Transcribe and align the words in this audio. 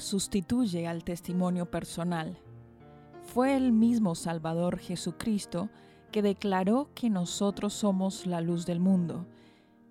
Sustituye 0.00 0.86
al 0.86 1.04
testimonio 1.04 1.70
personal. 1.70 2.38
Fue 3.22 3.56
el 3.56 3.72
mismo 3.72 4.14
Salvador 4.14 4.78
Jesucristo 4.78 5.68
que 6.10 6.22
declaró 6.22 6.90
que 6.94 7.10
nosotros 7.10 7.72
somos 7.72 8.26
la 8.26 8.40
luz 8.40 8.66
del 8.66 8.80
mundo. 8.80 9.26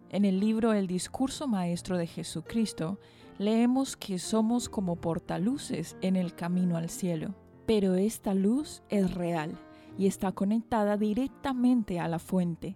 En 0.10 0.26
el 0.26 0.40
libro 0.40 0.74
El 0.74 0.88
discurso 0.88 1.48
maestro 1.48 1.98
de 1.98 2.08
Jesucristo 2.08 3.00
leemos 3.38 3.96
que 3.96 4.20
somos 4.20 4.68
como 4.68 4.98
portaluces 4.98 5.96
en 6.02 6.16
el 6.16 6.36
camino 6.36 6.76
al 6.78 6.90
cielo. 6.90 7.36
Pero 7.66 7.96
esta 7.96 8.34
luz 8.34 8.82
es 8.90 9.14
real 9.14 9.58
y 9.98 10.08
está 10.08 10.32
conectada 10.32 10.98
directamente 10.98 12.00
a 12.00 12.08
la 12.08 12.20
fuente. 12.20 12.76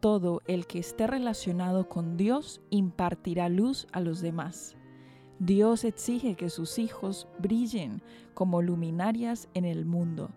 Todo 0.00 0.40
el 0.46 0.66
que 0.66 0.78
esté 0.78 1.06
relacionado 1.06 1.88
con 1.88 2.16
Dios 2.16 2.62
impartirá 2.70 3.48
luz 3.48 3.86
a 3.92 4.00
los 4.00 4.22
demás. 4.22 4.76
Dios 5.40 5.84
exige 5.84 6.34
que 6.34 6.50
sus 6.50 6.78
hijos 6.78 7.26
brillen 7.38 8.02
como 8.34 8.60
luminarias 8.60 9.48
en 9.54 9.64
el 9.64 9.86
mundo. 9.86 10.28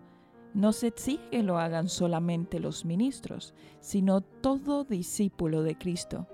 No 0.54 0.72
se 0.72 0.86
exige 0.86 1.28
que 1.28 1.42
lo 1.42 1.58
hagan 1.58 1.90
solamente 1.90 2.58
los 2.58 2.86
ministros, 2.86 3.52
sino 3.80 4.22
todo 4.22 4.84
discípulo 4.84 5.62
de 5.62 5.76
Cristo. 5.76 6.26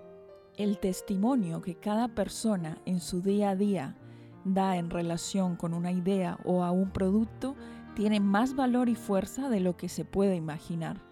El 0.56 0.78
testimonio 0.78 1.60
que 1.62 1.75
cada 1.75 2.14
persona 2.14 2.81
en 2.86 3.00
su 3.00 3.22
día 3.22 3.50
a 3.50 3.56
día 3.56 3.97
da 4.44 4.76
en 4.76 4.91
relación 4.91 5.56
con 5.56 5.75
una 5.75 5.91
idea 5.91 6.38
o 6.44 6.62
a 6.62 6.70
un 6.70 6.92
producto 6.92 7.56
tiene 7.97 8.20
más 8.20 8.54
valor 8.54 8.88
y 8.88 8.94
fuerza 8.94 9.48
de 9.48 9.58
lo 9.58 9.76
que 9.76 9.88
se 9.88 10.04
puede 10.04 10.37
imaginar. 10.37 11.02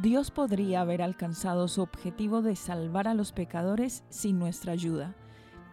Dios 0.00 0.30
podría 0.30 0.80
haber 0.80 1.02
alcanzado 1.02 1.68
su 1.68 1.82
objetivo 1.82 2.40
de 2.40 2.56
salvar 2.56 3.08
a 3.08 3.14
los 3.14 3.32
pecadores 3.32 4.04
sin 4.08 4.38
nuestra 4.38 4.72
ayuda 4.72 5.14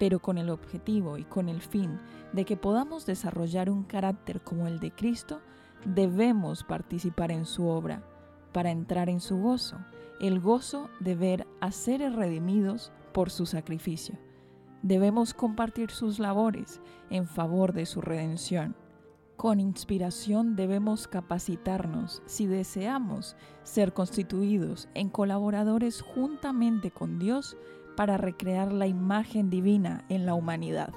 pero 0.01 0.17
con 0.17 0.39
el 0.39 0.49
objetivo 0.49 1.19
y 1.19 1.25
con 1.25 1.47
el 1.47 1.61
fin 1.61 1.99
de 2.33 2.43
que 2.43 2.57
podamos 2.57 3.05
desarrollar 3.05 3.69
un 3.69 3.83
carácter 3.83 4.41
como 4.41 4.65
el 4.65 4.79
de 4.79 4.89
Cristo, 4.89 5.41
debemos 5.85 6.63
participar 6.63 7.31
en 7.31 7.45
su 7.45 7.67
obra 7.67 8.01
para 8.51 8.71
entrar 8.71 9.09
en 9.09 9.19
su 9.19 9.37
gozo, 9.37 9.77
el 10.19 10.39
gozo 10.39 10.89
de 10.99 11.13
ver 11.13 11.47
a 11.59 11.71
seres 11.71 12.15
redimidos 12.15 12.91
por 13.13 13.29
su 13.29 13.45
sacrificio. 13.45 14.17
Debemos 14.81 15.35
compartir 15.35 15.91
sus 15.91 16.17
labores 16.17 16.81
en 17.11 17.27
favor 17.27 17.71
de 17.71 17.85
su 17.85 18.01
redención. 18.01 18.75
Con 19.37 19.59
inspiración 19.59 20.55
debemos 20.55 21.07
capacitarnos 21.07 22.23
si 22.25 22.47
deseamos 22.47 23.35
ser 23.61 23.93
constituidos 23.93 24.89
en 24.95 25.09
colaboradores 25.09 26.01
juntamente 26.01 26.89
con 26.89 27.19
Dios 27.19 27.55
para 27.95 28.17
recrear 28.17 28.71
la 28.71 28.87
imagen 28.87 29.49
divina 29.49 30.05
en 30.09 30.25
la 30.25 30.33
humanidad. 30.33 30.93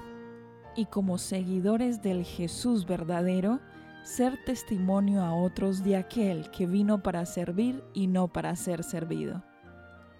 Y 0.75 0.85
como 0.85 1.17
seguidores 1.17 2.01
del 2.01 2.23
Jesús 2.23 2.85
verdadero, 2.85 3.59
ser 4.03 4.37
testimonio 4.45 5.23
a 5.23 5.33
otros 5.33 5.83
de 5.83 5.95
aquel 5.95 6.51
que 6.51 6.67
vino 6.67 7.01
para 7.01 7.25
servir 7.25 7.83
y 7.93 8.07
no 8.07 8.27
para 8.27 8.55
ser 8.55 8.83
servido. 8.83 9.43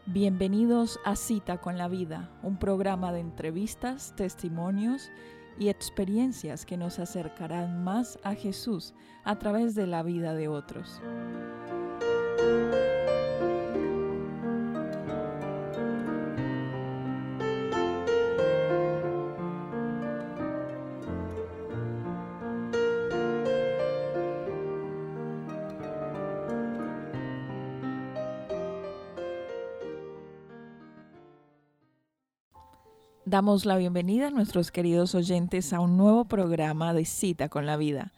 Bienvenidos 0.08 1.00
a 1.04 1.16
Cita 1.16 1.58
con 1.58 1.78
la 1.78 1.88
Vida, 1.88 2.30
un 2.44 2.58
programa 2.58 3.12
de 3.12 3.20
entrevistas, 3.20 4.14
testimonios 4.16 5.12
y 5.60 5.70
experiencias 5.70 6.66
que 6.66 6.78
nos 6.78 7.00
acercarán 7.00 7.84
más 7.84 8.20
a 8.24 8.36
Jesús 8.36 8.94
a 9.24 9.38
través 9.38 9.76
de 9.76 9.88
la 9.88 10.04
vida 10.04 10.34
de 10.34 10.48
otros. 10.48 11.02
Damos 33.36 33.66
la 33.66 33.76
bienvenida 33.76 34.28
a 34.28 34.32
nuestros 34.32 34.72
queridos 34.72 35.14
oyentes 35.14 35.74
a 35.74 35.82
un 35.82 35.98
nuevo 35.98 36.24
programa 36.24 36.94
de 36.94 37.04
Cita 37.04 37.50
con 37.50 37.66
la 37.66 37.76
Vida. 37.76 38.14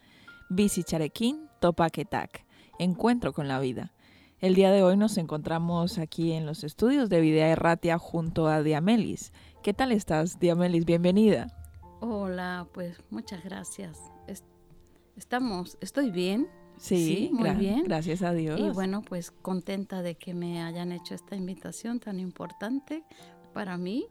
Bici 0.48 0.84
Charequín 0.84 1.48
Topaquetac, 1.58 2.46
Encuentro 2.78 3.32
con 3.32 3.48
la 3.48 3.58
Vida. 3.58 3.92
El 4.38 4.54
día 4.54 4.70
de 4.70 4.84
hoy 4.84 4.96
nos 4.96 5.18
encontramos 5.18 5.98
aquí 5.98 6.30
en 6.30 6.46
los 6.46 6.62
estudios 6.62 7.08
de 7.08 7.20
Videa 7.20 7.48
Erratia 7.48 7.98
junto 7.98 8.46
a 8.46 8.62
Diamelis. 8.62 9.32
¿Qué 9.64 9.74
tal 9.74 9.90
estás, 9.90 10.38
Diamelis? 10.38 10.84
Bienvenida. 10.84 11.48
Hola, 11.98 12.68
pues 12.72 13.02
muchas 13.10 13.42
gracias. 13.42 13.98
Estamos, 15.16 15.78
estoy 15.80 16.12
bien. 16.12 16.46
Sí, 16.76 17.30
muy 17.32 17.50
bien. 17.56 17.82
Gracias 17.82 18.22
a 18.22 18.32
Dios. 18.32 18.60
Y 18.60 18.70
bueno, 18.70 19.02
pues 19.02 19.32
contenta 19.32 20.00
de 20.00 20.14
que 20.14 20.32
me 20.32 20.62
hayan 20.62 20.92
hecho 20.92 21.16
esta 21.16 21.34
invitación 21.34 21.98
tan 21.98 22.20
importante 22.20 23.02
para 23.52 23.76
mí 23.76 24.06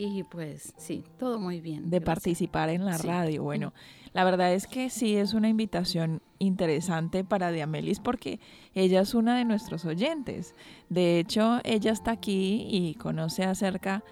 y 0.00 0.22
pues 0.22 0.72
sí, 0.78 1.04
todo 1.18 1.38
muy 1.38 1.60
bien. 1.60 1.90
De 1.90 2.00
participar 2.00 2.70
en 2.70 2.86
la 2.86 2.96
radio. 2.96 3.42
Bueno, 3.42 3.74
la 4.14 4.24
verdad 4.24 4.54
es 4.54 4.66
que 4.66 4.88
sí 4.88 5.16
es 5.16 5.34
una 5.34 5.50
invitación 5.50 6.22
interesante 6.38 7.22
para 7.22 7.52
Diamelis 7.52 8.00
porque 8.00 8.40
ella 8.74 9.02
es 9.02 9.14
una 9.14 9.36
de 9.36 9.44
nuestros 9.44 9.84
oyentes. 9.84 10.54
De 10.88 11.18
hecho, 11.18 11.60
ella 11.64 11.92
está 11.92 12.12
aquí 12.12 12.66
y 12.70 12.94
conoce 12.94 13.44
acerca 13.44 14.02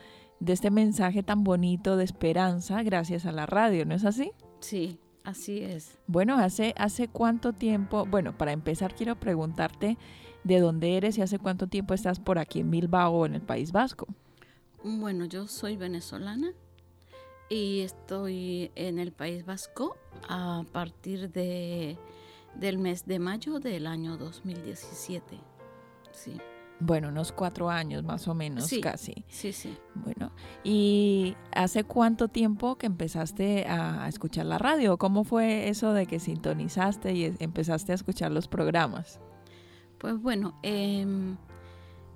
de 0.40 0.52
este 0.52 0.70
mensaje 0.70 1.22
tan 1.22 1.42
bonito 1.42 1.96
de 1.96 2.04
esperanza 2.04 2.82
gracias 2.82 3.24
a 3.24 3.32
la 3.32 3.46
radio, 3.46 3.86
¿no 3.86 3.94
es 3.94 4.04
así? 4.04 4.32
Sí, 4.60 4.98
Así 5.24 5.58
es. 5.58 5.98
Bueno, 6.06 6.38
¿hace, 6.38 6.72
¿hace 6.78 7.06
cuánto 7.06 7.52
tiempo? 7.52 8.06
Bueno, 8.06 8.38
para 8.38 8.52
empezar 8.52 8.94
quiero 8.94 9.14
preguntarte 9.16 9.98
de 10.42 10.58
dónde 10.58 10.96
eres 10.96 11.18
y 11.18 11.20
hace 11.20 11.38
cuánto 11.38 11.66
tiempo 11.66 11.92
estás 11.92 12.18
por 12.18 12.38
aquí 12.38 12.60
en 12.60 12.70
Bilbao, 12.70 13.26
en 13.26 13.34
el 13.34 13.42
País 13.42 13.70
Vasco. 13.70 14.06
Bueno, 14.82 15.24
yo 15.24 15.46
soy 15.46 15.76
venezolana 15.76 16.52
y 17.48 17.80
estoy 17.80 18.70
en 18.74 18.98
el 18.98 19.12
País 19.12 19.44
Vasco 19.44 19.96
a 20.28 20.64
partir 20.72 21.32
de, 21.32 21.98
del 22.54 22.78
mes 22.78 23.06
de 23.06 23.18
mayo 23.18 23.58
del 23.58 23.86
año 23.86 24.16
2017. 24.16 25.40
Sí. 26.12 26.38
Bueno, 26.80 27.08
unos 27.08 27.32
cuatro 27.32 27.70
años 27.70 28.04
más 28.04 28.28
o 28.28 28.34
menos, 28.34 28.70
casi. 28.80 29.24
Sí, 29.26 29.52
sí. 29.52 29.76
Bueno, 29.96 30.30
¿y 30.62 31.34
hace 31.52 31.82
cuánto 31.82 32.28
tiempo 32.28 32.76
que 32.76 32.86
empezaste 32.86 33.66
a 33.66 34.06
escuchar 34.08 34.46
la 34.46 34.58
radio? 34.58 34.96
¿Cómo 34.96 35.24
fue 35.24 35.68
eso 35.68 35.92
de 35.92 36.06
que 36.06 36.20
sintonizaste 36.20 37.12
y 37.14 37.34
empezaste 37.40 37.90
a 37.90 37.94
escuchar 37.96 38.30
los 38.30 38.46
programas? 38.46 39.18
Pues 39.98 40.22
bueno, 40.22 40.56
em, 40.62 41.36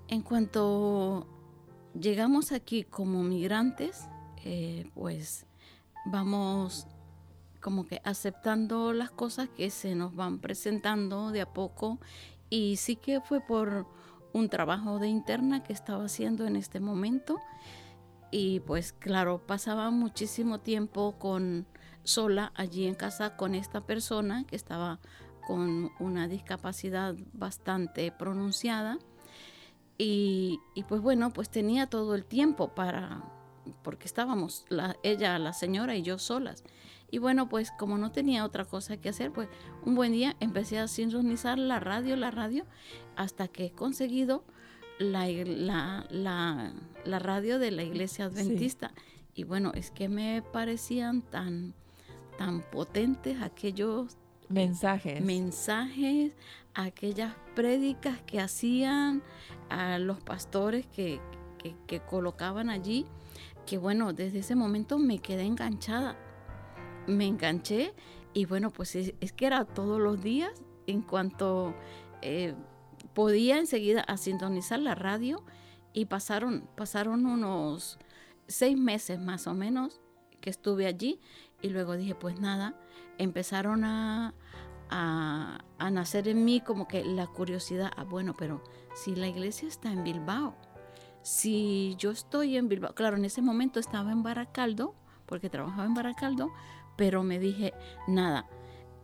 en 0.07 0.23
cuanto 0.23 1.27
llegamos 1.99 2.53
aquí 2.53 2.85
como 2.85 3.23
migrantes, 3.23 4.09
eh, 4.45 4.91
pues 4.95 5.47
vamos 6.07 6.87
como 7.61 7.87
que 7.87 8.01
aceptando 8.05 8.93
las 8.93 9.11
cosas 9.11 9.49
que 9.49 9.71
se 9.71 9.95
nos 9.95 10.15
van 10.17 10.41
presentando 10.41 11.31
de 11.31 11.43
a 11.43 11.53
poco. 11.53 11.99
Y 12.51 12.77
sí 12.77 12.97
que 12.97 13.21
fue 13.21 13.41
por 13.41 13.87
un 14.33 14.49
trabajo 14.49 14.99
de 14.99 15.09
interna 15.09 15.63
que 15.63 15.73
estaba 15.73 16.05
haciendo 16.05 16.47
en 16.47 16.57
este 16.57 16.81
momento. 16.81 17.39
Y 18.31 18.61
pues 18.61 18.93
claro, 18.93 19.47
pasaba 19.47 19.91
muchísimo 19.91 20.61
tiempo 20.61 21.19
con 21.19 21.67
sola 22.03 22.53
allí 22.57 22.87
en 22.87 22.95
casa 22.95 23.37
con 23.37 23.55
esta 23.55 23.83
persona 23.83 24.45
que 24.45 24.57
estaba 24.57 24.99
con 25.47 25.91
una 26.01 26.29
discapacidad 26.29 27.15
bastante 27.33 28.11
pronunciada 28.11 28.99
y, 29.99 30.61
pues 30.89 31.01
bueno, 31.01 31.33
pues 31.33 31.49
tenía 31.49 31.87
todo 31.87 32.15
el 32.15 32.25
tiempo 32.25 32.75
para, 32.75 33.23
porque 33.83 34.07
estábamos 34.07 34.65
la, 34.69 34.97
ella, 35.03 35.39
la 35.39 35.53
señora 35.53 35.97
y 35.97 36.03
yo 36.03 36.19
solas. 36.19 36.65
Y 37.11 37.19
bueno, 37.19 37.49
pues 37.49 37.71
como 37.79 37.99
no 37.99 38.11
tenía 38.11 38.45
otra 38.45 38.65
cosa 38.65 38.97
que 38.97 39.11
hacer, 39.11 39.33
pues 39.33 39.49
un 39.85 39.95
buen 39.95 40.13
día 40.13 40.35
empecé 40.41 40.79
a 40.79 40.89
sintonizar 40.89 41.59
la 41.59 41.79
radio, 41.79 42.17
la 42.17 42.31
radio, 42.31 42.65
hasta 43.17 43.49
que 43.49 43.67
he 43.67 43.71
conseguido 43.71 44.45
la, 44.99 45.27
la, 45.29 46.07
la, 47.05 47.19
radio 47.19 47.59
de 47.59 47.71
la 47.71 47.83
iglesia 47.83 48.25
adventista. 48.27 48.93
Y 49.35 49.45
bueno, 49.45 49.73
es 49.75 49.91
que 49.91 50.09
me 50.09 50.43
parecían 50.53 51.23
tan, 51.23 51.75
tan 52.39 52.63
potentes 52.63 53.41
aquellos 53.43 54.17
mensajes. 54.49 55.23
Mensajes, 55.23 56.33
aquellas 56.75 57.35
prédicas 57.55 58.21
que 58.23 58.41
hacían 58.41 59.23
a 59.69 59.99
los 59.99 60.21
pastores 60.21 60.87
que, 60.87 61.21
que 61.87 62.01
colocaban 62.01 62.71
allí, 62.71 63.07
que 63.67 63.79
bueno, 63.79 64.13
desde 64.13 64.41
ese 64.41 64.55
momento 64.55 64.99
me 64.99 65.19
quedé 65.19 65.43
enganchada. 65.43 66.17
Me 67.07 67.27
enganché 67.27 67.95
y 68.35 68.47
bueno, 68.47 68.71
pues 68.71 68.97
es, 68.97 69.33
que 69.33 69.47
era 69.47 69.65
todos 69.65 70.01
los 70.01 70.23
días 70.23 70.53
en 70.87 71.03
cuanto 71.03 71.75
eh, 72.23 72.55
podía 73.15 73.59
enseguida 73.59 74.03
a 74.03 74.17
sintonizar 74.17 74.79
la 74.79 74.95
radio 74.95 75.45
y 75.93 76.07
pasaron, 76.07 76.69
pasaron 76.77 77.27
unos 77.27 77.99
seis 78.47 78.77
meses 78.79 79.21
más 79.21 79.47
o 79.47 79.55
menos 79.55 80.01
que 80.41 80.51
estuve 80.51 80.87
allí 80.87 81.21
y 81.61 81.69
luego 81.69 81.97
dije 81.97 82.15
pues 82.15 82.41
nada, 82.41 82.75
empezaron 83.19 83.85
a, 83.85 84.35
a, 84.89 85.59
a 85.83 85.91
nacer 85.91 86.29
en 86.29 86.45
mí 86.45 86.61
como 86.61 86.87
que 86.87 87.05
la 87.05 87.27
curiosidad, 87.27 87.91
ah, 87.97 88.05
bueno, 88.05 88.35
pero 88.39 88.63
si 88.95 89.17
la 89.17 89.27
iglesia 89.27 89.67
está 89.67 89.91
en 89.93 90.05
Bilbao, 90.05 90.55
si 91.23 91.97
yo 91.99 92.13
estoy 92.13 92.57
en 92.57 92.69
Bilbao, 92.69 92.95
claro, 92.95 93.17
en 93.17 93.25
ese 93.25 93.43
momento 93.43 93.81
estaba 93.81 94.13
en 94.13 94.23
Baracaldo, 94.23 94.95
porque 95.27 95.51
trabajaba 95.51 95.85
en 95.85 95.95
Baracaldo, 95.95 96.53
pero 96.97 97.25
me 97.25 97.41
dije, 97.41 97.75
nada, 98.07 98.47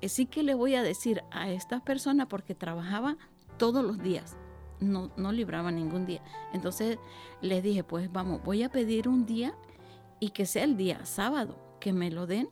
eh, 0.01 0.09
sí 0.09 0.27
que 0.27 0.45
le 0.45 0.55
voy 0.55 0.77
a 0.77 0.85
decir 0.85 1.25
a 1.33 1.51
esta 1.51 1.81
persona 1.81 2.29
porque 2.29 2.55
trabajaba 2.55 3.17
todos 3.57 3.85
los 3.85 3.99
días, 3.99 4.37
no, 4.79 5.11
no 5.17 5.33
libraba 5.33 5.73
ningún 5.73 6.07
día. 6.07 6.23
Entonces 6.53 6.99
les 7.41 7.61
dije, 7.61 7.83
pues 7.83 8.13
vamos, 8.13 8.41
voy 8.45 8.63
a 8.63 8.69
pedir 8.69 9.09
un 9.09 9.27
día 9.27 9.53
y 10.21 10.31
que 10.31 10.47
sea 10.47 10.63
el 10.63 10.77
día 10.77 11.05
sábado, 11.05 11.59
que 11.81 11.93
me 11.93 12.13
lo 12.13 12.29
den 12.29 12.49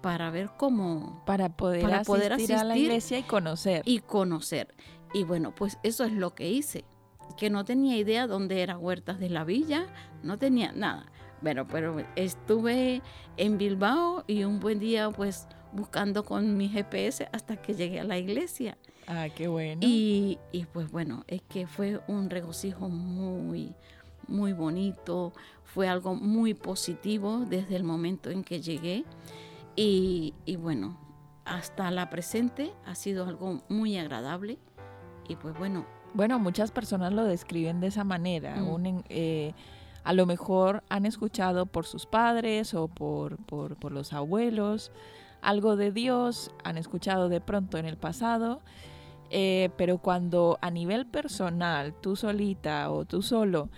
para 0.00 0.30
ver 0.30 0.50
cómo... 0.56 1.22
Para 1.26 1.48
poder, 1.48 1.82
para 1.82 1.96
asistir, 1.96 2.14
poder 2.14 2.32
asistir 2.32 2.56
a 2.56 2.64
la 2.64 2.76
iglesia 2.76 3.18
y 3.18 3.22
conocer. 3.22 3.82
Y 3.84 4.00
conocer. 4.00 4.74
Y 5.12 5.24
bueno, 5.24 5.54
pues 5.54 5.78
eso 5.82 6.04
es 6.04 6.12
lo 6.12 6.34
que 6.34 6.48
hice, 6.50 6.84
que 7.36 7.50
no 7.50 7.64
tenía 7.64 7.96
idea 7.96 8.26
dónde 8.26 8.62
era 8.62 8.78
Huertas 8.78 9.18
de 9.18 9.30
la 9.30 9.44
Villa, 9.44 9.86
no 10.22 10.38
tenía 10.38 10.72
nada. 10.72 11.06
Bueno, 11.40 11.66
pero 11.68 11.96
estuve 12.16 13.00
en 13.36 13.58
Bilbao 13.58 14.24
y 14.26 14.44
un 14.44 14.58
buen 14.60 14.80
día 14.80 15.10
pues 15.10 15.46
buscando 15.72 16.24
con 16.24 16.56
mi 16.56 16.68
GPS 16.68 17.28
hasta 17.32 17.56
que 17.56 17.74
llegué 17.74 18.00
a 18.00 18.04
la 18.04 18.18
iglesia. 18.18 18.76
Ah, 19.06 19.28
qué 19.34 19.48
bueno. 19.48 19.80
Y, 19.82 20.38
y 20.52 20.64
pues 20.66 20.90
bueno, 20.90 21.24
es 21.28 21.40
que 21.42 21.66
fue 21.66 22.00
un 22.08 22.28
regocijo 22.28 22.88
muy, 22.88 23.74
muy 24.26 24.52
bonito, 24.52 25.32
fue 25.64 25.88
algo 25.88 26.14
muy 26.14 26.54
positivo 26.54 27.44
desde 27.48 27.76
el 27.76 27.84
momento 27.84 28.30
en 28.30 28.44
que 28.44 28.60
llegué. 28.60 29.04
Y, 29.80 30.34
y 30.44 30.56
bueno, 30.56 30.98
hasta 31.44 31.92
la 31.92 32.10
presente 32.10 32.72
ha 32.84 32.96
sido 32.96 33.26
algo 33.26 33.62
muy 33.68 33.96
agradable. 33.96 34.58
Y 35.28 35.36
pues 35.36 35.56
bueno. 35.56 35.86
Bueno, 36.14 36.40
muchas 36.40 36.72
personas 36.72 37.12
lo 37.12 37.22
describen 37.22 37.78
de 37.78 37.86
esa 37.86 38.02
manera. 38.02 38.56
Mm. 38.56 38.68
Un, 38.68 39.04
eh, 39.08 39.52
a 40.02 40.12
lo 40.14 40.26
mejor 40.26 40.82
han 40.88 41.06
escuchado 41.06 41.66
por 41.66 41.86
sus 41.86 42.06
padres 42.06 42.74
o 42.74 42.88
por, 42.88 43.36
por, 43.36 43.92
los 43.92 44.12
abuelos 44.12 44.90
algo 45.42 45.76
de 45.76 45.92
Dios, 45.92 46.50
han 46.64 46.76
escuchado 46.76 47.28
de 47.28 47.40
pronto 47.40 47.78
en 47.78 47.86
el 47.86 47.96
pasado, 47.96 48.60
eh, 49.30 49.70
pero 49.76 49.98
cuando 49.98 50.58
a 50.60 50.72
nivel 50.72 51.06
personal, 51.06 51.94
tú 51.94 52.16
solita 52.16 52.90
o 52.90 53.04
tú 53.04 53.22
solo, 53.22 53.70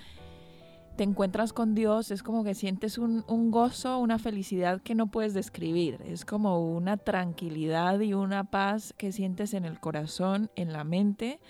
te 1.01 1.05
encuentras 1.05 1.55
con 1.55 1.75
Dios, 1.75 2.11
es 2.11 2.23
como 2.23 2.45
que 2.45 2.55
sientes 2.55 2.99
un, 2.99 3.25
gozo, 3.51 3.99
una 4.01 4.19
felicidad 4.19 4.83
que 4.83 4.95
no 4.95 5.11
puedes 5.11 5.33
describir. 5.33 5.99
Es 6.05 6.27
como 6.27 6.75
una 6.75 6.99
tranquilidad 6.99 8.01
y 8.01 8.13
una 8.13 8.45
paz 8.45 8.93
que 8.99 9.11
sientes 9.11 9.55
en 9.55 9.65
el 9.65 9.81
corazón, 9.81 10.51
en 10.57 10.75
la 10.75 10.85
mente 10.85 11.41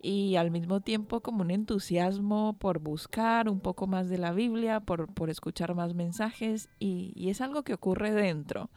y 0.00 0.36
al 0.36 0.52
mismo 0.52 0.82
tiempo 0.82 1.20
como 1.20 1.42
un 1.42 1.50
entusiasmo 1.50 2.54
por 2.60 2.78
buscar 2.78 3.48
un 3.48 3.58
poco 3.58 3.88
más 3.88 4.08
de 4.08 4.18
la 4.18 4.30
Biblia, 4.30 4.78
por, 4.78 5.12
por 5.12 5.30
escuchar 5.30 5.74
más 5.74 5.94
mensajes 5.94 6.68
y, 6.78 7.12
y, 7.16 7.30
es 7.30 7.40
algo 7.40 7.64
que 7.64 7.74
ocurre 7.74 8.12
dentro, 8.12 8.70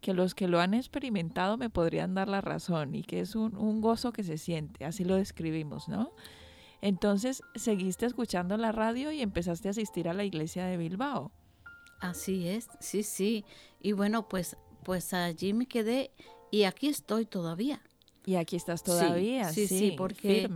que 0.00 0.14
los 0.14 0.34
que 0.34 0.48
lo 0.48 0.58
han 0.60 0.72
experimentado 0.72 1.58
me 1.58 1.68
podrían 1.68 2.14
dar 2.14 2.28
la 2.28 2.40
razón 2.40 2.94
y 2.94 3.02
que 3.02 3.20
es 3.20 3.36
un, 3.36 3.54
un 3.58 3.82
gozo 3.82 4.10
que 4.10 4.22
se 4.22 4.38
siente, 4.38 4.86
así 4.86 5.04
lo 5.04 5.16
describimos, 5.16 5.86
¿no? 5.86 6.12
Entonces 6.82 7.42
seguiste 7.54 8.06
escuchando 8.06 8.56
la 8.56 8.72
radio 8.72 9.12
y 9.12 9.20
empezaste 9.20 9.68
a 9.68 9.72
asistir 9.72 10.08
a 10.08 10.14
la 10.14 10.24
iglesia 10.24 10.66
de 10.66 10.76
Bilbao. 10.76 11.32
Así 12.00 12.48
es, 12.48 12.68
sí, 12.80 13.02
sí. 13.02 13.44
Y 13.80 13.92
bueno, 13.92 14.28
pues, 14.28 14.56
pues 14.84 15.12
allí 15.12 15.52
me 15.52 15.66
quedé 15.66 16.10
y 16.50 16.64
aquí 16.64 16.88
estoy 16.88 17.26
todavía. 17.26 17.82
Y 18.24 18.36
aquí 18.36 18.56
estás 18.56 18.82
todavía, 18.82 19.50
sí, 19.50 19.66
sí, 19.66 19.94
porque 19.96 20.48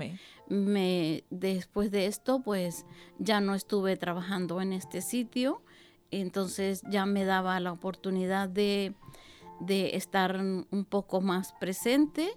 Me, 0.49 1.25
después 1.31 1.91
de 1.91 2.07
esto, 2.07 2.41
pues 2.43 2.85
ya 3.19 3.41
no 3.41 3.55
estuve 3.55 3.97
trabajando 3.97 4.61
en 4.61 4.75
este 4.75 5.01
sitio, 5.01 5.63
entonces 6.11 6.83
ya 6.91 7.07
me 7.07 7.25
daba 7.25 7.59
la 7.61 7.73
oportunidad 7.73 8.51
de, 8.51 8.93
de 9.61 9.97
estar 9.97 10.37
un 10.37 10.87
poco 10.89 11.23
más 11.23 11.55
presente, 11.55 12.31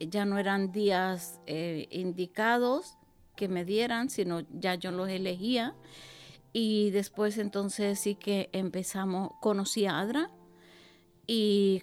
ya 0.00 0.24
no 0.24 0.38
eran 0.38 0.72
días 0.72 1.40
eh, 1.46 1.86
indicados 1.90 2.98
que 3.36 3.48
me 3.48 3.64
dieran, 3.64 4.10
sino 4.10 4.40
ya 4.52 4.74
yo 4.74 4.90
los 4.90 5.08
elegía. 5.08 5.74
Y 6.52 6.90
después 6.90 7.38
entonces 7.38 7.98
sí 7.98 8.14
que 8.14 8.48
empezamos, 8.52 9.32
conocí 9.40 9.86
a 9.86 9.98
Adra 9.98 10.30
y 11.26 11.82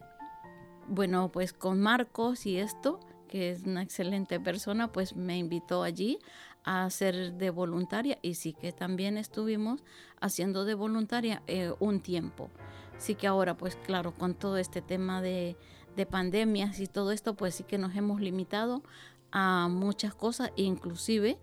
bueno, 0.88 1.30
pues 1.32 1.54
con 1.54 1.82
Marcos 1.82 2.46
y 2.46 2.58
esto, 2.58 3.00
que 3.28 3.52
es 3.52 3.64
una 3.64 3.82
excelente 3.82 4.40
persona, 4.40 4.92
pues 4.92 5.16
me 5.16 5.38
invitó 5.38 5.84
allí 5.84 6.20
a 6.64 6.86
hacer 6.86 7.34
de 7.34 7.50
voluntaria 7.50 8.20
y 8.22 8.36
sí 8.36 8.54
que 8.54 8.72
también 8.72 9.18
estuvimos 9.18 9.84
haciendo 10.20 10.66
de 10.66 10.74
voluntaria 10.74 11.42
eh, 11.48 11.74
un 11.80 12.02
tiempo. 12.02 12.50
Sí 12.98 13.16
que 13.16 13.28
ahora, 13.28 13.58
pues 13.58 13.76
claro, 13.76 14.14
con 14.14 14.36
todo 14.36 14.58
este 14.58 14.82
tema 14.82 15.22
de, 15.22 15.58
de 15.96 16.06
pandemias 16.06 16.80
y 16.80 16.88
todo 16.88 17.12
esto, 17.12 17.36
pues 17.36 17.56
sí 17.56 17.64
que 17.64 17.78
nos 17.78 17.96
hemos 17.96 18.22
limitado 18.22 18.84
a 19.32 19.68
muchas 19.70 20.14
cosas, 20.14 20.52
inclusive 20.56 21.38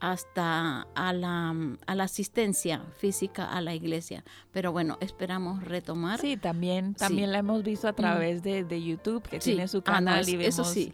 hasta 0.00 0.86
a 0.94 1.12
la, 1.14 1.54
a 1.86 1.94
la 1.94 2.04
asistencia 2.04 2.82
física 2.98 3.50
a 3.50 3.60
la 3.62 3.74
iglesia. 3.74 4.22
Pero 4.52 4.70
bueno, 4.70 4.98
esperamos 5.00 5.64
retomar. 5.64 6.20
Sí, 6.20 6.36
también, 6.36 6.94
también 6.94 7.32
la 7.32 7.38
hemos 7.38 7.62
visto 7.62 7.88
a 7.88 7.94
través 7.94 8.42
de, 8.42 8.82
YouTube, 8.82 9.22
que 9.22 9.38
tiene 9.38 9.66
su 9.66 9.78
ah, 9.78 9.84
canal 9.84 10.28
y 10.28 10.36
vemos 10.36 10.68
sí, 10.68 10.92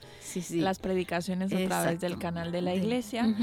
las 0.53 0.79
predicaciones 0.79 1.53
a 1.53 1.67
través 1.67 2.01
del 2.01 2.19
canal 2.19 2.53
de 2.53 2.63
la 2.63 2.75
iglesia. 2.75 3.35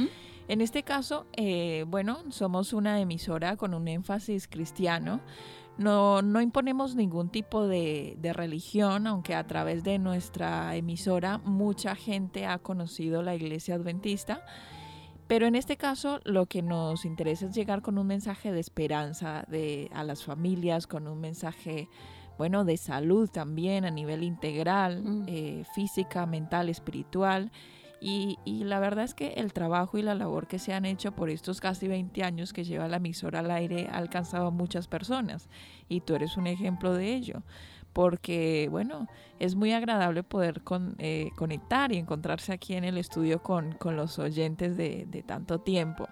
En 0.48 0.62
este 0.62 0.84
caso, 0.84 1.27
eh, 1.34 1.86
bueno, 1.88 2.20
somos 2.30 2.74
una 2.74 3.00
emisora 3.01 3.58
con 3.58 3.74
un 3.74 3.88
énfasis 3.88 4.48
cristiano. 4.48 5.22
No, 5.77 6.22
no 6.22 6.42
imponemos 6.42 6.96
ningún 6.96 7.30
tipo 7.30 7.68
de, 7.68 8.16
de, 8.20 8.34
religión, 8.34 9.06
aunque 9.06 9.36
a 9.36 9.46
través 9.46 9.84
de 9.84 10.00
nuestra 10.00 10.75
emisora 10.75 11.38
mucha 11.38 11.96
gente 11.96 12.48
ha 12.48 12.58
conocido 12.58 13.22
la 13.22 13.36
iglesia 13.36 13.75
adventista 13.75 14.44
pero 15.27 15.46
en 15.46 15.56
este 15.56 15.75
caso 15.75 16.20
lo 16.24 16.46
que 16.46 16.62
nos 16.62 17.04
interesa 17.06 17.48
es 17.48 17.56
llegar 17.56 17.82
con 17.82 17.98
un 17.98 18.08
mensaje 18.08 18.51
de 18.51 18.62
esperanza 18.62 19.46
de, 19.50 19.89
a 19.94 20.04
las 20.04 20.24
familias, 20.24 20.88
con 20.88 21.08
un 21.08 21.20
mensaje, 21.20 21.89
bueno, 22.38 22.63
de 22.63 22.77
salud 22.77 23.30
también 23.30 23.84
a 23.84 23.92
nivel 23.92 24.24
integral, 24.24 25.04
mm. 25.04 25.25
eh, 25.27 25.63
física, 25.75 26.25
mental, 26.25 26.70
espiritual. 26.70 27.51
Y, 28.00 28.38
la 28.46 28.80
verdad 28.80 29.06
es 29.06 29.16
que 29.16 29.34
el 29.34 29.54
trabajo 29.54 29.98
y 29.98 30.04
la 30.04 30.13
labor 30.13 30.48
que 30.48 30.60
se 30.60 30.74
han 30.74 30.86
hecho 30.86 31.13
por 31.13 31.30
estos 31.30 31.60
casi 31.60 31.88
20 31.88 32.24
años 32.24 32.54
que 32.54 32.63
lleva 32.63 32.88
la 32.88 32.98
emisora 32.98 33.39
al 33.39 33.50
aire 33.50 33.88
ha 33.92 33.98
alcanzado 33.98 34.48
a 34.48 34.51
muchas 34.51 34.88
personas. 34.88 35.50
Y 35.89 36.01
tú 36.01 36.13
eres 36.16 36.38
un 36.38 36.48
ejemplo 36.48 36.94
de 36.94 37.16
ello 37.16 37.42
porque, 37.98 38.68
bueno, 38.70 39.08
es 39.39 39.56
muy 39.56 39.72
agradable 39.74 40.22
poder 40.22 40.62
eh, 41.00 41.32
conectar 41.36 41.92
y 41.92 41.98
encontrarse 41.98 42.54
aquí 42.54 42.75
en 42.75 42.84
el 42.84 42.96
estudio 43.00 43.42
con, 43.42 43.75
los 43.84 44.20
oyentes 44.20 44.77
de, 44.77 45.24
tanto 45.25 45.62
tiempo. 45.62 46.08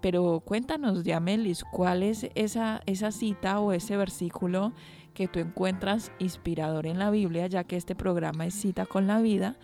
Pero 0.00 0.40
cuéntanos, 0.40 1.04
Yamelis, 1.04 1.62
¿cuál 1.62 2.02
es 2.02 2.26
esa, 2.34 2.82
esa 2.86 3.12
cita 3.12 3.60
o 3.60 3.70
ese 3.70 3.96
versículo 3.96 4.72
que 5.14 5.28
tú 5.28 5.38
encuentras 5.38 6.10
inspirador 6.18 6.88
en 6.88 6.98
la 6.98 7.12
Biblia, 7.12 7.46
ya 7.46 7.62
que 7.62 7.76
este 7.76 7.94
programa 7.94 8.46
es 8.46 8.54
cita 8.54 8.84
con 8.86 9.06
la 9.06 9.20
vida? 9.20 9.56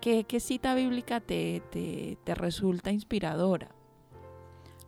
¿Qué, 0.00 0.26
cita 0.38 0.74
bíblica 0.74 1.20
te, 1.20 1.62
te, 1.70 2.18
te 2.24 2.34
resulta 2.34 2.92
inspiradora? 2.92 3.74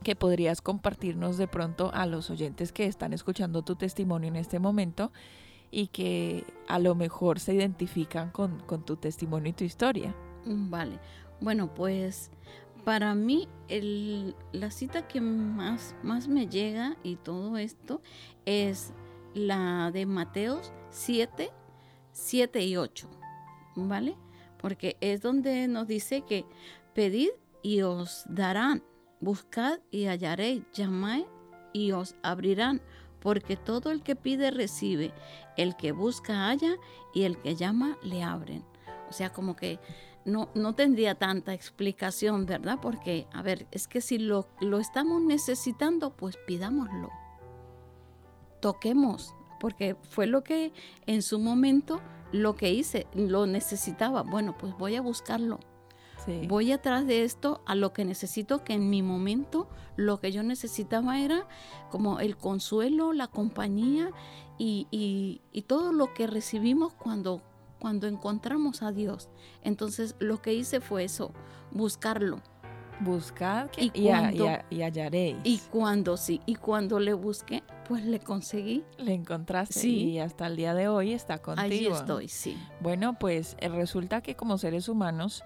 que 0.02 0.14
podrías 0.14 0.60
compartirnos 0.60 1.36
de 1.36 1.48
pronto 1.48 1.90
a 1.92 2.06
los 2.06 2.30
oyentes 2.30 2.70
que 2.70 2.84
están 2.84 3.12
escuchando 3.12 3.62
tu 3.62 3.74
testimonio 3.74 4.28
en 4.28 4.36
este 4.36 4.60
momento 4.60 5.10
y 5.70 5.88
que 5.88 6.44
a 6.68 6.78
lo 6.78 6.94
mejor 6.94 7.40
se 7.40 7.54
identifican 7.54 8.30
con, 8.30 8.62
tu 8.84 8.96
testimonio 8.96 9.50
y 9.50 9.52
tu 9.52 9.64
historia. 9.64 10.14
Mm, 10.44 10.70
vale, 10.70 11.00
bueno, 11.40 11.74
pues 11.74 12.30
para 12.84 13.14
mí 13.14 13.48
la 14.52 14.70
cita 14.70 15.08
que 15.08 15.20
más, 15.20 15.96
más 16.02 16.28
me 16.28 16.46
llega 16.46 16.96
y 17.02 17.16
todo 17.16 17.56
esto 17.56 18.00
es 18.44 18.92
la 19.34 19.90
de 19.90 20.06
Mateos 20.06 20.72
7, 20.90 21.50
7 22.12 22.64
y 22.64 22.76
8, 22.76 23.08
¿vale? 23.74 24.16
Porque 24.66 24.96
es 25.00 25.20
donde 25.20 25.68
nos 25.68 25.86
dice 25.86 26.22
que 26.22 26.44
pedid 26.92 27.28
y 27.62 27.82
os 27.82 28.24
darán, 28.28 28.82
buscad 29.20 29.78
y 29.92 30.06
hallaréis, 30.06 30.64
llamad 30.72 31.20
y 31.72 31.92
os 31.92 32.16
abrirán 32.24 32.82
porque 33.20 33.56
todo 33.56 33.92
el 33.92 34.02
que 34.02 34.16
pide 34.16 34.50
recibe, 34.50 35.14
el 35.56 35.76
que 35.76 35.92
busca 35.92 36.48
halla 36.48 36.78
y 37.14 37.22
el 37.22 37.40
que 37.40 37.54
llama 37.54 37.96
le 38.02 38.24
abren. 38.24 38.64
O 39.08 39.12
sea, 39.12 39.32
como 39.32 39.54
que 39.54 39.78
no, 40.24 40.48
no 40.56 40.74
tendría 40.74 41.14
tanta 41.14 41.54
explicación, 41.54 42.44
¿verdad? 42.44 42.80
Porque, 42.82 43.28
a 43.32 43.42
ver, 43.42 43.68
es 43.70 43.86
que 43.86 44.00
si 44.00 44.18
lo, 44.18 44.48
lo 44.60 44.80
estamos 44.80 45.22
necesitando, 45.22 46.16
pues 46.16 46.36
pidámoslo. 46.44 47.12
Toquemos, 48.60 49.32
porque 49.60 49.96
fue 50.10 50.26
lo 50.26 50.42
que 50.42 50.72
en 51.06 51.22
su 51.22 51.38
momento 51.38 52.00
lo 52.32 52.56
que 52.56 52.72
hice, 52.72 53.06
lo 53.14 53.46
necesitaba. 53.46 54.22
Bueno, 54.22 54.56
pues 54.58 54.76
voy 54.76 54.96
a 54.96 55.00
buscarlo 55.00 55.60
Voy 56.48 56.72
atrás 56.72 57.06
de 57.06 57.22
esto 57.22 57.60
a 57.66 57.74
lo 57.74 57.92
que 57.92 58.04
necesito, 58.04 58.64
que 58.64 58.72
en 58.72 58.90
mi 58.90 59.02
momento 59.02 59.68
lo 59.94 60.18
que 60.18 60.32
yo 60.32 60.42
necesitaba 60.42 61.20
era 61.20 61.46
como 61.90 62.18
el 62.18 62.36
consuelo, 62.36 63.12
la 63.12 63.28
compañía 63.28 64.10
y, 64.58 65.40
todo 65.68 65.92
lo 65.92 66.14
que 66.14 66.26
recibimos 66.26 66.92
cuando, 66.94 67.42
cuando 67.78 68.08
encontramos 68.08 68.82
a 68.82 68.90
Dios. 68.90 69.28
Entonces 69.62 70.16
lo 70.18 70.42
que 70.42 70.54
hice 70.54 70.80
fue 70.80 71.04
eso, 71.04 71.32
buscarlo. 71.70 72.40
Buscar 73.00 73.70
y, 73.76 73.90
y, 73.94 74.08
hallaréis. 74.82 75.36
Y 75.44 75.58
cuando 75.70 76.16
sí, 76.16 76.40
y 76.46 76.54
cuando 76.54 76.98
le 76.98 77.12
busqué, 77.12 77.62
pues 77.86 78.04
le 78.04 78.20
conseguí. 78.20 78.84
Le 78.98 79.12
encontraste 79.12 79.78
sí. 79.78 80.04
y 80.04 80.18
hasta 80.18 80.46
el 80.46 80.56
día 80.56 80.74
de 80.74 80.88
hoy 80.88 81.12
está 81.12 81.38
contigo. 81.38 81.66
Ahí 81.66 81.86
estoy, 81.86 82.28
sí. 82.28 82.56
Bueno, 82.80 83.18
pues 83.18 83.56
eh, 83.60 83.68
resulta 83.68 84.22
que 84.22 84.34
como 84.34 84.56
seres 84.58 84.88
humanos 84.88 85.44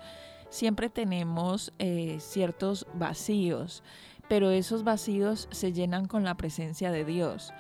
siempre 0.49 0.91
tenemos 0.91 1.73
eh, 1.79 2.19
ciertos 2.21 2.87
vacíos, 2.95 3.83
pero 4.29 4.51
esos 4.51 4.85
vacíos 4.85 5.49
se 5.51 5.73
llenan 5.73 6.07
con 6.07 6.23
la 6.25 6.37
presencia 6.37 6.93
de 6.93 7.05
Dios. 7.05 7.53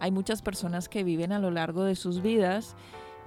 Hay 0.00 0.10
muchas 0.10 0.42
personas 0.42 0.88
que 0.88 1.04
viven 1.04 1.32
a 1.32 1.38
lo 1.38 1.50
largo 1.50 1.84
de 1.84 1.94
sus 1.94 2.22
vidas 2.22 2.74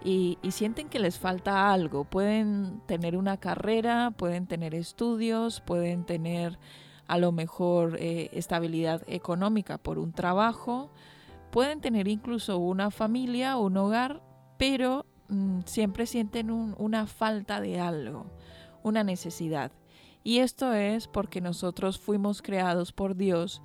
y, 0.04 0.38
sienten 0.52 0.90
que 0.90 1.00
les 1.00 1.18
falta 1.18 1.72
algo. 1.72 2.04
Pueden 2.04 2.82
tener 2.86 3.16
una 3.18 3.38
carrera, 3.38 4.12
pueden 4.12 4.48
tener 4.48 4.76
estudios, 4.76 5.62
pueden 5.62 6.06
tener 6.06 6.60
a 7.08 7.18
lo 7.18 7.32
mejor 7.32 7.98
eh, 8.00 8.30
estabilidad 8.34 9.04
económica 9.08 9.78
por 9.78 10.00
un 10.00 10.14
trabajo, 10.14 10.92
pueden 11.52 11.82
tener 11.82 12.08
incluso 12.08 12.58
una 12.58 12.92
familia, 12.92 13.58
un 13.58 13.78
hogar, 13.78 14.22
pero 14.58 15.06
mm, 15.30 15.62
siempre 15.66 16.06
sienten 16.06 16.50
una 16.52 17.08
falta 17.08 17.62
de 17.62 17.80
algo 17.80 18.26
una 18.84 19.04
necesidad. 19.04 19.72
Y 20.24 20.40
esto 20.40 20.74
es 20.74 21.08
porque 21.08 21.42
nosotros 21.42 22.00
fuimos 22.00 22.42
creados 22.42 22.92
por 22.92 23.16
Dios 23.16 23.62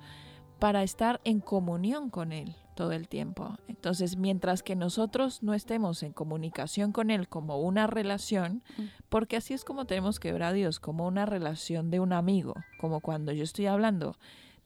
para 0.57 0.83
estar 0.83 1.21
en 1.23 1.39
comunión 1.39 2.09
con 2.09 2.31
Él 2.31 2.55
todo 2.79 2.93
el 2.93 3.09
tiempo. 3.09 3.57
Entonces, 3.67 4.15
mientras 4.15 4.63
que 4.63 4.77
nosotros 4.77 5.43
no 5.43 5.53
estemos 5.53 6.01
en 6.01 6.13
comunicación 6.13 6.93
con 6.93 7.11
Él 7.11 7.27
como 7.27 7.59
una 7.59 7.87
relación, 7.87 8.63
porque 9.09 9.35
así 9.35 9.53
es 9.53 9.65
como 9.65 9.83
tenemos 9.83 10.17
que 10.21 10.31
ver 10.31 10.43
a 10.43 10.53
Dios, 10.53 10.79
como 10.79 11.05
una 11.05 11.25
relación 11.25 11.91
de 11.91 11.99
un 11.99 12.13
amigo, 12.13 12.53
como 12.79 13.01
cuando 13.01 13.33
yo 13.33 13.43
estoy 13.43 13.65
hablando 13.65 14.15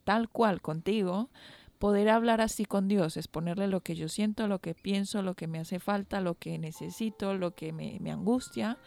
tal 0.04 0.30
cual 0.30 0.62
contigo, 0.62 1.32
poder 1.80 2.10
hablar 2.10 2.40
así 2.40 2.66
con 2.66 2.88
Dios 2.88 3.18
es 3.18 3.28
ponerle 3.28 3.68
lo 3.68 3.82
que 3.82 3.96
yo 3.96 4.08
siento, 4.10 4.48
lo 4.48 4.60
que 4.60 4.76
pienso, 4.76 5.24
lo 5.24 5.34
que 5.34 5.48
me 5.48 5.58
hace 5.58 5.80
falta, 5.80 6.22
lo 6.22 6.36
que 6.36 6.60
necesito, 6.60 7.34
lo 7.34 7.56
que 7.56 7.74
me, 7.74 7.98
me 8.00 8.12
angustia 8.12 8.78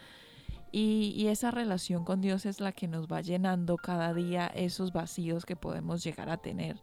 y, 0.70 1.26
esa 1.28 1.50
relación 1.50 2.04
con 2.04 2.20
Dios 2.20 2.44
es 2.44 2.60
la 2.60 2.70
que 2.70 2.86
nos 2.86 3.06
va 3.06 3.22
llenando 3.22 3.76
cada 3.76 4.12
día 4.12 4.46
esos 4.46 4.92
vacíos 4.92 5.46
que 5.46 5.56
podemos 5.56 6.04
llegar 6.04 6.28
a 6.28 6.36
tener, 6.36 6.82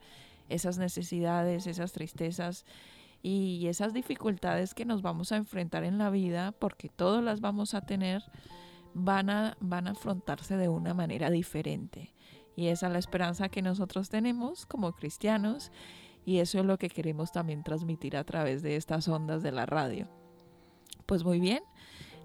esas 0.49 0.77
necesidades, 0.77 1.67
esas 1.67 1.91
tristezas 1.91 2.65
y 3.21 3.67
esas 3.67 3.93
dificultades 3.93 4.73
que 4.73 4.85
nos 4.85 5.01
vamos 5.01 5.31
a 5.31 5.37
enfrentar 5.37 5.83
en 5.83 5.97
la 5.97 6.09
vida, 6.09 6.51
porque 6.51 6.89
todas 6.89 7.23
las 7.23 7.39
vamos 7.39 7.73
a 7.73 7.81
tener, 7.81 8.23
van 8.93 9.29
a, 9.29 9.57
van 9.61 9.87
a 9.87 9.91
afrontarse 9.91 10.57
de 10.57 10.69
una 10.69 10.93
manera 10.93 11.29
diferente. 11.29 12.13
Y 12.55 12.67
esa 12.67 12.87
es 12.87 12.93
la 12.93 12.99
esperanza 12.99 13.49
que 13.49 13.61
nosotros 13.61 14.09
tenemos 14.09 14.65
como 14.65 14.91
cristianos 14.93 15.71
y 16.25 16.39
eso 16.39 16.59
es 16.59 16.65
lo 16.65 16.77
que 16.77 16.89
queremos 16.89 17.31
también 17.31 17.63
transmitir 17.63 18.15
a 18.15 18.23
través 18.23 18.61
de 18.61 18.75
estas 18.75 19.07
ondas 19.07 19.41
de 19.41 19.51
la 19.51 19.65
radio. 19.65 20.07
Pues 21.05 21.23
muy 21.23 21.39
bien, 21.39 21.63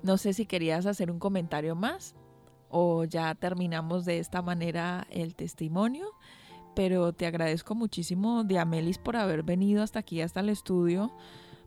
no 0.02 0.18
sé 0.18 0.32
si 0.32 0.46
querías 0.46 0.86
hacer 0.86 1.10
un 1.10 1.18
comentario 1.18 1.74
más 1.74 2.14
o 2.68 3.04
ya 3.04 3.34
terminamos 3.34 4.04
de 4.04 4.18
esta 4.18 4.42
manera 4.42 5.06
el 5.10 5.34
testimonio, 5.34 6.06
pero 6.74 7.12
te 7.12 7.26
agradezco 7.26 7.74
muchísimo, 7.74 8.44
Diamelis, 8.44 8.98
por 8.98 9.16
haber 9.16 9.42
venido 9.42 9.82
hasta 9.82 10.00
aquí, 10.00 10.20
hasta 10.20 10.40
el 10.40 10.48
estudio, 10.48 11.12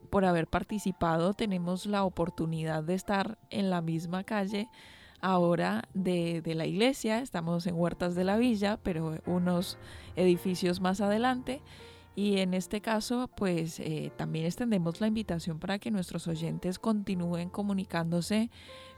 por 0.09 0.25
haber 0.25 0.47
participado. 0.47 1.33
Tenemos 1.33 1.85
la 1.85 2.03
oportunidad 2.03 2.83
de 2.83 2.95
estar 2.95 3.37
en 3.49 3.69
la 3.69 3.81
misma 3.81 4.23
calle 4.23 4.69
ahora 5.21 5.83
de, 5.93 6.41
de 6.41 6.55
la 6.55 6.65
iglesia, 6.65 7.19
estamos 7.19 7.67
en 7.67 7.75
Huertas 7.75 8.15
de 8.15 8.23
la 8.23 8.37
Villa, 8.37 8.79
pero 8.81 9.19
unos 9.25 9.77
edificios 10.15 10.81
más 10.81 11.01
adelante. 11.01 11.61
Y 12.15 12.39
en 12.39 12.53
este 12.53 12.81
caso, 12.81 13.29
pues 13.35 13.79
eh, 13.79 14.11
también 14.17 14.45
extendemos 14.45 14.99
la 14.99 15.07
invitación 15.07 15.59
para 15.59 15.79
que 15.79 15.91
nuestros 15.91 16.27
oyentes 16.27 16.77
continúen 16.77 17.49
comunicándose 17.49 18.49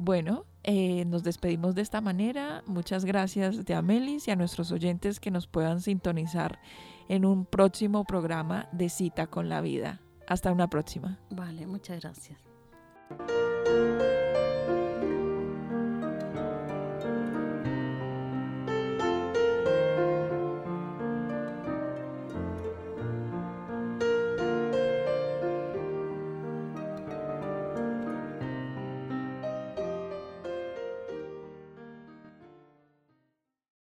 Bueno, 0.00 0.47
eh, 0.64 1.04
nos 1.04 1.22
despedimos 1.22 1.74
de 1.74 1.82
esta 1.82 2.00
manera. 2.00 2.62
Muchas 2.66 3.04
gracias 3.04 3.64
de 3.64 3.74
Amelis 3.74 4.28
y 4.28 4.30
a 4.30 4.36
nuestros 4.36 4.72
oyentes 4.72 5.20
que 5.20 5.30
nos 5.30 5.46
puedan 5.46 5.80
sintonizar 5.80 6.60
en 7.08 7.24
un 7.24 7.46
próximo 7.46 8.04
programa 8.04 8.68
de 8.72 8.88
Cita 8.88 9.26
con 9.26 9.48
la 9.48 9.60
Vida. 9.60 10.00
Hasta 10.26 10.52
una 10.52 10.68
próxima. 10.68 11.18
Vale, 11.30 11.66
muchas 11.66 12.00
gracias. 12.00 12.38